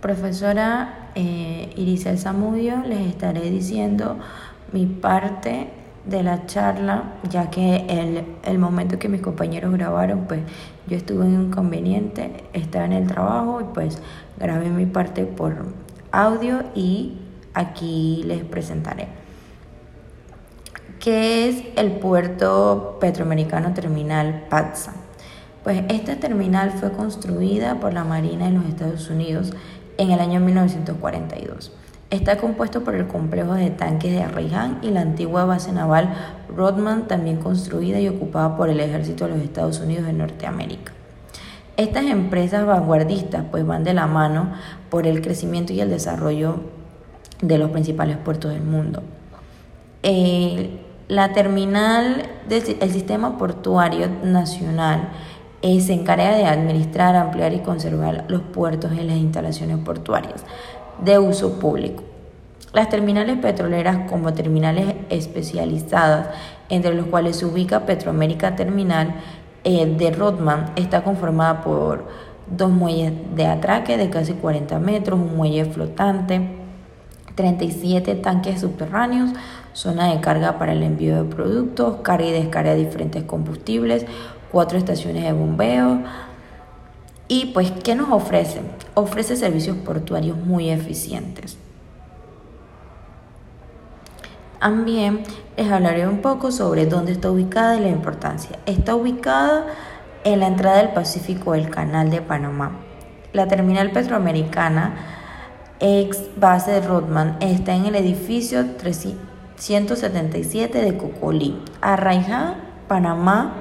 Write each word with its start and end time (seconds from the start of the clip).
Profesora 0.00 1.10
eh, 1.14 1.72
Irisel 1.76 2.18
Zamudio, 2.18 2.82
les 2.86 3.06
estaré 3.06 3.50
diciendo 3.50 4.16
mi 4.72 4.86
parte 4.86 5.68
de 6.06 6.22
la 6.22 6.46
charla, 6.46 7.14
ya 7.28 7.50
que 7.50 7.84
el, 7.88 8.24
el 8.44 8.58
momento 8.58 8.98
que 8.98 9.10
mis 9.10 9.20
compañeros 9.20 9.72
grabaron, 9.72 10.24
pues 10.26 10.40
yo 10.86 10.96
estuve 10.96 11.26
en 11.26 11.36
un 11.36 11.46
inconveniente, 11.48 12.44
estaba 12.54 12.86
en 12.86 12.92
el 12.92 13.06
trabajo 13.06 13.60
y 13.60 13.64
pues 13.74 14.00
grabé 14.38 14.70
mi 14.70 14.86
parte 14.86 15.24
por 15.24 15.66
audio 16.12 16.62
y 16.74 17.18
aquí 17.52 18.22
les 18.24 18.42
presentaré. 18.44 19.08
¿Qué 20.98 21.48
es 21.48 21.62
el 21.76 21.92
puerto 21.92 22.96
petroamericano 23.00 23.74
terminal 23.74 24.46
PATSA? 24.48 24.94
Pues 25.62 25.82
esta 25.88 26.16
terminal 26.16 26.72
fue 26.72 26.92
construida 26.92 27.80
por 27.80 27.92
la 27.92 28.04
Marina 28.04 28.46
de 28.46 28.52
los 28.52 28.64
Estados 28.64 29.10
Unidos 29.10 29.52
en 30.00 30.10
el 30.10 30.20
año 30.20 30.40
1942. 30.40 31.72
Está 32.08 32.38
compuesto 32.38 32.82
por 32.82 32.94
el 32.94 33.06
complejo 33.06 33.52
de 33.52 33.68
tanques 33.68 34.10
de 34.10 34.22
Arraiján 34.22 34.78
y 34.80 34.90
la 34.90 35.02
antigua 35.02 35.44
base 35.44 35.72
naval 35.72 36.14
Rodman, 36.48 37.06
también 37.06 37.36
construida 37.36 38.00
y 38.00 38.08
ocupada 38.08 38.56
por 38.56 38.70
el 38.70 38.80
ejército 38.80 39.26
de 39.26 39.34
los 39.34 39.42
Estados 39.42 39.78
Unidos 39.78 40.06
de 40.06 40.14
Norteamérica. 40.14 40.92
Estas 41.76 42.06
empresas 42.06 42.64
vanguardistas 42.64 43.44
pues 43.50 43.66
van 43.66 43.84
de 43.84 43.92
la 43.92 44.06
mano 44.06 44.52
por 44.88 45.06
el 45.06 45.20
crecimiento 45.20 45.74
y 45.74 45.80
el 45.80 45.90
desarrollo 45.90 46.60
de 47.42 47.58
los 47.58 47.70
principales 47.70 48.16
puertos 48.16 48.52
del 48.52 48.62
mundo. 48.62 49.02
la 51.08 51.32
terminal 51.32 52.22
del 52.48 52.90
sistema 52.90 53.36
portuario 53.36 54.08
nacional 54.24 55.10
eh, 55.62 55.80
se 55.80 55.92
encarga 55.92 56.34
de 56.36 56.44
administrar, 56.44 57.16
ampliar 57.16 57.52
y 57.52 57.60
conservar 57.60 58.24
los 58.28 58.42
puertos 58.42 58.92
y 58.92 59.02
las 59.02 59.16
instalaciones 59.16 59.78
portuarias 59.78 60.44
de 61.04 61.18
uso 61.18 61.58
público. 61.58 62.02
Las 62.72 62.88
terminales 62.88 63.36
petroleras 63.38 64.08
como 64.08 64.32
terminales 64.32 64.94
especializadas, 65.10 66.28
entre 66.68 66.94
los 66.94 67.06
cuales 67.06 67.36
se 67.36 67.46
ubica 67.46 67.84
Petroamérica 67.84 68.54
Terminal 68.54 69.14
eh, 69.64 69.86
de 69.86 70.10
Rodman, 70.12 70.72
está 70.76 71.02
conformada 71.02 71.62
por 71.62 72.04
dos 72.46 72.70
muelles 72.70 73.12
de 73.34 73.46
atraque 73.46 73.96
de 73.96 74.08
casi 74.08 74.34
40 74.34 74.78
metros, 74.78 75.18
un 75.18 75.36
muelle 75.36 75.64
flotante, 75.64 76.60
37 77.34 78.14
tanques 78.16 78.60
subterráneos, 78.60 79.30
zona 79.72 80.12
de 80.12 80.20
carga 80.20 80.58
para 80.58 80.72
el 80.72 80.82
envío 80.82 81.24
de 81.24 81.34
productos, 81.34 81.96
carga 82.02 82.26
y 82.26 82.32
descarga 82.32 82.74
de 82.74 82.84
diferentes 82.84 83.24
combustibles, 83.24 84.06
cuatro 84.50 84.78
estaciones 84.78 85.24
de 85.24 85.32
bombeo. 85.32 86.02
Y 87.28 87.46
pues, 87.46 87.70
¿qué 87.70 87.94
nos 87.94 88.10
ofrece? 88.10 88.60
Ofrece 88.94 89.36
servicios 89.36 89.76
portuarios 89.78 90.36
muy 90.36 90.70
eficientes. 90.70 91.56
También 94.60 95.22
les 95.56 95.70
hablaré 95.70 96.06
un 96.06 96.18
poco 96.18 96.52
sobre 96.52 96.86
dónde 96.86 97.12
está 97.12 97.30
ubicada 97.30 97.76
y 97.76 97.80
la 97.80 97.88
importancia. 97.88 98.58
Está 98.66 98.94
ubicada 98.94 99.66
en 100.24 100.40
la 100.40 100.48
entrada 100.48 100.78
del 100.78 100.90
Pacífico 100.90 101.52
del 101.52 101.70
Canal 101.70 102.10
de 102.10 102.20
Panamá. 102.20 102.72
La 103.32 103.48
terminal 103.48 103.90
petroamericana 103.90 104.94
ex 105.80 106.28
base 106.36 106.72
de 106.72 106.82
Rodman 106.82 107.38
está 107.40 107.74
en 107.74 107.86
el 107.86 107.94
edificio 107.94 108.76
377 108.76 110.82
de 110.82 110.98
Cocolí, 110.98 111.58
Arraijá, 111.80 112.56
Panamá, 112.86 113.54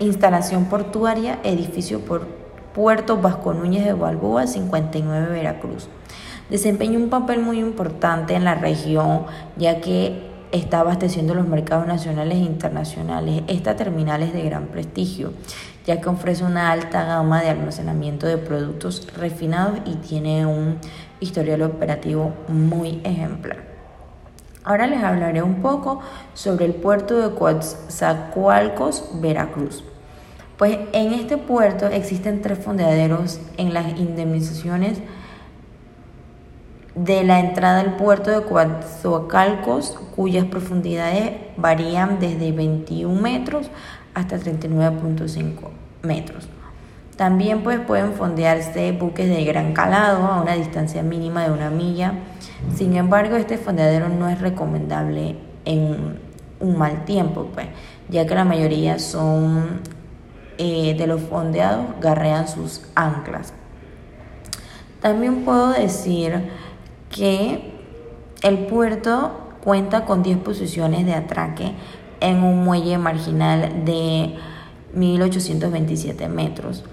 instalación 0.00 0.64
portuaria, 0.64 1.38
edificio 1.44 2.00
por 2.00 2.26
Puerto 2.74 3.18
Vasco 3.18 3.52
Núñez 3.52 3.84
de 3.84 3.92
Balboa, 3.92 4.46
59 4.46 5.28
Veracruz. 5.30 5.88
Desempeña 6.48 6.98
un 6.98 7.10
papel 7.10 7.40
muy 7.40 7.60
importante 7.60 8.34
en 8.34 8.44
la 8.44 8.54
región, 8.54 9.26
ya 9.56 9.80
que 9.80 10.30
está 10.52 10.80
abasteciendo 10.80 11.34
los 11.34 11.46
mercados 11.46 11.86
nacionales 11.86 12.38
e 12.38 12.42
internacionales. 12.42 13.42
Esta 13.46 13.76
terminal 13.76 14.22
es 14.22 14.32
de 14.32 14.42
gran 14.42 14.66
prestigio, 14.66 15.32
ya 15.86 16.00
que 16.00 16.08
ofrece 16.08 16.44
una 16.44 16.72
alta 16.72 17.04
gama 17.04 17.42
de 17.42 17.50
almacenamiento 17.50 18.26
de 18.26 18.38
productos 18.38 19.06
refinados 19.16 19.78
y 19.84 19.94
tiene 19.96 20.46
un 20.46 20.78
historial 21.20 21.62
operativo 21.62 22.32
muy 22.48 23.00
ejemplar. 23.04 23.68
Ahora 24.64 24.86
les 24.86 25.02
hablaré 25.02 25.42
un 25.42 25.62
poco 25.62 26.00
sobre 26.34 26.64
el 26.64 26.74
puerto 26.74 27.16
de 27.18 27.34
Coatzacoalcos, 27.34 29.20
Veracruz. 29.20 29.84
Pues 30.60 30.78
en 30.92 31.14
este 31.14 31.38
puerto 31.38 31.86
existen 31.86 32.42
tres 32.42 32.58
fondeaderos 32.58 33.40
en 33.56 33.72
las 33.72 33.98
indemnizaciones 33.98 34.98
de 36.94 37.24
la 37.24 37.40
entrada 37.40 37.80
al 37.80 37.96
puerto 37.96 38.30
de 38.30 38.42
Coatzacoalcos, 38.42 39.92
cuyas 40.14 40.44
profundidades 40.44 41.32
varían 41.56 42.20
desde 42.20 42.52
21 42.52 43.18
metros 43.18 43.70
hasta 44.12 44.36
39.5 44.36 45.70
metros. 46.02 46.46
También 47.16 47.62
pues, 47.62 47.80
pueden 47.80 48.12
fondearse 48.12 48.92
buques 48.92 49.30
de 49.30 49.42
gran 49.46 49.72
calado 49.72 50.26
a 50.26 50.42
una 50.42 50.56
distancia 50.56 51.02
mínima 51.02 51.44
de 51.44 51.52
una 51.52 51.70
milla. 51.70 52.16
Sin 52.74 52.94
embargo, 52.96 53.36
este 53.36 53.56
fondeadero 53.56 54.10
no 54.10 54.28
es 54.28 54.38
recomendable 54.38 55.36
en 55.64 56.18
un 56.60 56.76
mal 56.76 57.06
tiempo, 57.06 57.48
pues, 57.54 57.68
ya 58.10 58.26
que 58.26 58.34
la 58.34 58.44
mayoría 58.44 58.98
son 58.98 59.80
eh, 60.62 60.94
de 60.94 61.06
los 61.06 61.22
fondeados 61.22 61.86
garrean 62.02 62.46
sus 62.46 62.82
anclas. 62.94 63.54
También 65.00 65.46
puedo 65.46 65.70
decir 65.70 66.50
que 67.08 67.72
el 68.42 68.66
puerto 68.66 69.54
cuenta 69.64 70.04
con 70.04 70.22
10 70.22 70.36
posiciones 70.40 71.06
de 71.06 71.14
atraque 71.14 71.72
en 72.20 72.42
un 72.42 72.62
muelle 72.62 72.98
marginal 72.98 73.86
de 73.86 74.36
1827 74.92 76.28
metros. 76.28 76.84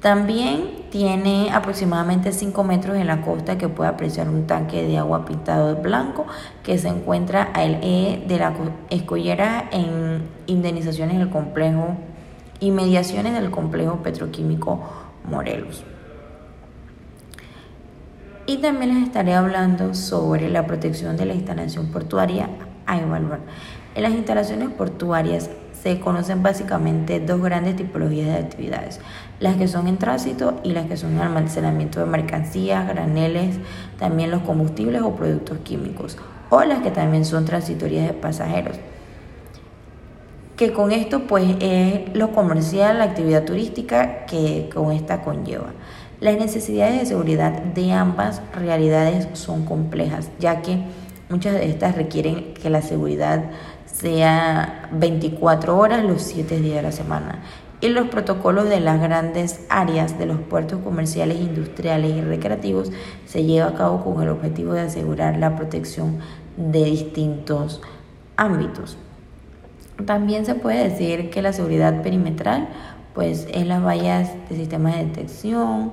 También 0.00 0.84
tiene 0.90 1.50
aproximadamente 1.52 2.30
5 2.30 2.62
metros 2.62 2.96
en 2.96 3.08
la 3.08 3.22
costa 3.22 3.58
que 3.58 3.68
puede 3.68 3.90
apreciar 3.90 4.28
un 4.28 4.46
tanque 4.46 4.86
de 4.86 4.98
agua 4.98 5.24
pintado 5.24 5.74
de 5.74 5.82
blanco 5.82 6.26
que 6.62 6.78
se 6.78 6.86
encuentra 6.86 7.42
al 7.42 7.80
E 7.82 8.24
de 8.28 8.38
la 8.38 8.54
escollera 8.88 9.68
en 9.72 10.28
indemnizaciones 10.46 11.18
del 11.18 11.28
complejo 11.28 11.96
y 12.60 12.70
mediaciones 12.70 13.34
del 13.34 13.50
complejo 13.50 14.02
petroquímico 14.02 14.80
Morelos. 15.24 15.84
Y 18.46 18.58
también 18.58 18.94
les 18.94 19.04
estaré 19.04 19.34
hablando 19.34 19.94
sobre 19.94 20.48
la 20.48 20.66
protección 20.66 21.16
de 21.16 21.24
la 21.24 21.34
instalación 21.34 21.86
portuaria 21.86 22.48
a 22.86 22.98
evaluar. 22.98 23.40
En 23.94 24.02
las 24.02 24.12
instalaciones 24.12 24.70
portuarias 24.70 25.50
se 25.82 25.98
conocen 26.00 26.42
básicamente 26.42 27.20
dos 27.20 27.40
grandes 27.40 27.76
tipologías 27.76 28.26
de 28.26 28.34
actividades, 28.34 29.00
las 29.38 29.56
que 29.56 29.68
son 29.68 29.88
en 29.88 29.96
tránsito 29.96 30.60
y 30.62 30.72
las 30.72 30.86
que 30.86 30.96
son 30.96 31.12
en 31.12 31.20
almacenamiento 31.20 32.00
de 32.00 32.06
mercancías, 32.06 32.86
graneles, 32.86 33.56
también 33.98 34.30
los 34.30 34.42
combustibles 34.42 35.02
o 35.02 35.14
productos 35.14 35.58
químicos, 35.58 36.18
o 36.50 36.62
las 36.64 36.82
que 36.82 36.90
también 36.90 37.24
son 37.24 37.46
transitorias 37.46 38.06
de 38.08 38.14
pasajeros. 38.14 38.76
Que 40.60 40.74
con 40.74 40.92
esto 40.92 41.20
pues 41.20 41.56
es 41.58 42.14
lo 42.14 42.32
comercial, 42.32 42.98
la 42.98 43.04
actividad 43.04 43.44
turística 43.44 44.26
que 44.26 44.68
con 44.74 44.92
esta 44.92 45.22
conlleva. 45.22 45.72
Las 46.20 46.36
necesidades 46.36 47.00
de 47.00 47.06
seguridad 47.06 47.50
de 47.50 47.92
ambas 47.92 48.42
realidades 48.52 49.26
son 49.32 49.64
complejas, 49.64 50.28
ya 50.38 50.60
que 50.60 50.82
muchas 51.30 51.54
de 51.54 51.70
estas 51.70 51.96
requieren 51.96 52.52
que 52.52 52.68
la 52.68 52.82
seguridad 52.82 53.42
sea 53.86 54.90
24 54.92 55.78
horas 55.78 56.04
los 56.04 56.20
7 56.20 56.60
días 56.60 56.76
de 56.76 56.82
la 56.82 56.92
semana. 56.92 57.38
Y 57.80 57.88
los 57.88 58.08
protocolos 58.08 58.68
de 58.68 58.80
las 58.80 59.00
grandes 59.00 59.64
áreas 59.70 60.18
de 60.18 60.26
los 60.26 60.40
puertos 60.40 60.80
comerciales, 60.84 61.40
industriales 61.40 62.14
y 62.14 62.20
recreativos 62.20 62.92
se 63.24 63.44
lleva 63.44 63.68
a 63.68 63.74
cabo 63.76 64.04
con 64.04 64.22
el 64.22 64.28
objetivo 64.28 64.74
de 64.74 64.82
asegurar 64.82 65.38
la 65.38 65.56
protección 65.56 66.18
de 66.58 66.84
distintos 66.84 67.80
ámbitos. 68.36 68.98
También 70.06 70.46
se 70.46 70.54
puede 70.54 70.88
decir 70.88 71.30
que 71.30 71.42
la 71.42 71.52
seguridad 71.52 72.02
perimetral 72.02 72.68
pues 73.14 73.48
es 73.52 73.66
las 73.66 73.84
vallas 73.84 74.30
de 74.48 74.56
sistemas 74.56 74.96
de 74.96 75.06
detección, 75.06 75.92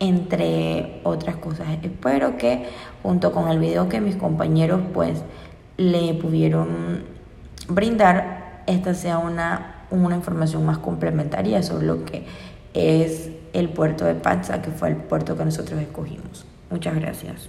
entre 0.00 1.00
otras 1.04 1.36
cosas. 1.36 1.68
Espero 1.82 2.36
que 2.36 2.66
junto 3.02 3.32
con 3.32 3.48
el 3.48 3.58
video 3.58 3.88
que 3.88 4.00
mis 4.00 4.16
compañeros 4.16 4.80
pues 4.92 5.22
le 5.76 6.14
pudieron 6.14 7.04
brindar, 7.68 8.62
esta 8.66 8.94
sea 8.94 9.18
una, 9.18 9.84
una 9.90 10.16
información 10.16 10.66
más 10.66 10.78
complementaria 10.78 11.62
sobre 11.62 11.86
lo 11.86 12.04
que 12.04 12.26
es 12.74 13.30
el 13.52 13.68
puerto 13.68 14.04
de 14.04 14.14
Patsa, 14.14 14.60
que 14.60 14.70
fue 14.70 14.88
el 14.88 14.96
puerto 14.96 15.36
que 15.36 15.44
nosotros 15.44 15.80
escogimos. 15.80 16.44
Muchas 16.70 16.96
gracias. 16.96 17.48